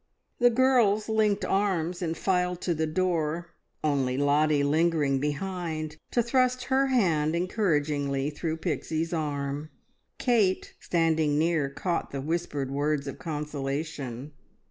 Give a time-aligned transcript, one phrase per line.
[0.39, 3.51] The girls linked arms and filed to the door,
[3.83, 9.69] only Lottie lingering behind to thrust her hand encouragingly through Pixie's arm.
[10.17, 14.31] Kate, standing near, caught the whispered words of consolation.